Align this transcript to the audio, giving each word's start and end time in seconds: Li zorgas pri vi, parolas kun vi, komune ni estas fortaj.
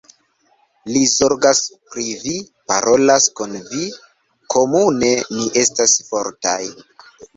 Li 0.93 1.01
zorgas 1.09 1.59
pri 1.91 2.05
vi, 2.23 2.33
parolas 2.73 3.27
kun 3.41 3.53
vi, 3.67 3.85
komune 4.55 5.13
ni 5.35 5.49
estas 5.65 5.95
fortaj. 6.09 6.61